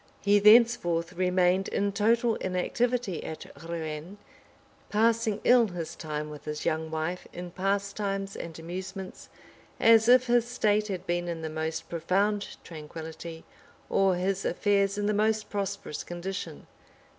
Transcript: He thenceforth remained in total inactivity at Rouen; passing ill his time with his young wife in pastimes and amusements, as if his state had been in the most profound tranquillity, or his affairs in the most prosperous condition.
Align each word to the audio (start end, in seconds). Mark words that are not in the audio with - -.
He 0.21 0.39
thenceforth 0.39 1.13
remained 1.13 1.67
in 1.67 1.91
total 1.91 2.33
inactivity 2.37 3.23
at 3.23 3.45
Rouen; 3.69 4.17
passing 4.89 5.39
ill 5.43 5.67
his 5.67 5.95
time 5.95 6.31
with 6.31 6.45
his 6.45 6.65
young 6.65 6.89
wife 6.89 7.27
in 7.31 7.51
pastimes 7.51 8.35
and 8.35 8.57
amusements, 8.57 9.29
as 9.79 10.09
if 10.09 10.25
his 10.25 10.47
state 10.47 10.87
had 10.87 11.05
been 11.05 11.27
in 11.27 11.43
the 11.43 11.51
most 11.51 11.87
profound 11.87 12.57
tranquillity, 12.63 13.43
or 13.91 14.15
his 14.15 14.43
affairs 14.43 14.97
in 14.97 15.05
the 15.05 15.13
most 15.13 15.51
prosperous 15.51 16.03
condition. 16.03 16.65